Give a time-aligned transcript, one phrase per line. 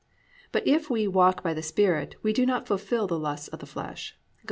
[0.51, 3.67] But if we "walk by the Spirit" we do not "fulfil the lusts of the
[3.67, 4.17] flesh" (Gal.